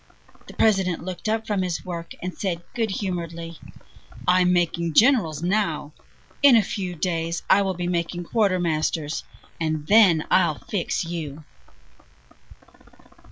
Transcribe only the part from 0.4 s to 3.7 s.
"The President looked up from his work, and said good humoredly: